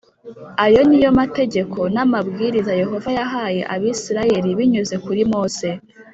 [0.65, 5.69] Ayo ni yo mategeko f n amabwiriza Yehova yahaye Abisirayeli binyuze kuri Mose